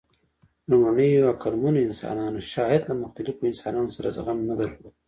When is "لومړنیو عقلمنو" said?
0.69-1.85